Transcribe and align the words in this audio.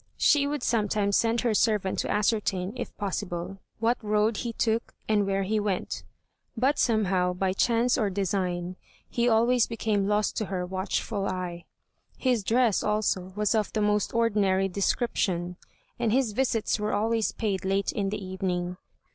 She 0.17 0.47
would 0.47 0.63
sometimes 0.63 1.15
send 1.15 1.41
her 1.41 1.53
servant 1.53 1.99
to 1.99 2.09
ascertain, 2.09 2.73
if 2.75 2.97
possible, 2.97 3.59
what 3.77 4.03
road 4.03 4.37
he 4.37 4.51
took, 4.53 4.95
and 5.07 5.27
where 5.27 5.43
he 5.43 5.59
went. 5.59 6.01
But 6.57 6.79
somehow, 6.79 7.33
by 7.33 7.53
chance 7.53 7.99
or 7.99 8.09
design, 8.09 8.77
he 9.07 9.29
always 9.29 9.67
became 9.67 10.07
lost 10.07 10.35
to 10.37 10.45
her 10.45 10.65
watchful 10.65 11.27
eye. 11.27 11.65
His 12.17 12.43
dress, 12.43 12.81
also, 12.81 13.31
was 13.35 13.53
of 13.53 13.71
the 13.73 13.81
most 13.81 14.11
ordinary 14.11 14.67
description, 14.67 15.57
and 15.99 16.11
his 16.11 16.31
visits 16.31 16.79
were 16.79 16.93
always 16.93 17.33
paid 17.33 17.63
late 17.63 17.91
in 17.91 18.09
the 18.09 18.25
evening. 18.25 18.77